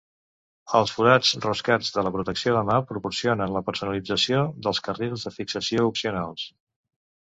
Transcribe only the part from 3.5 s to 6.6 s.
la personalització dels carrils de fixació opcionals.